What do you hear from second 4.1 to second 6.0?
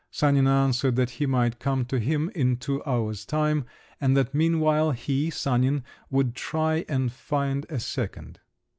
that meanwhile, he, Sanin,